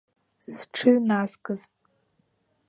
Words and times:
Зҽыҩназкыз. 0.55 1.61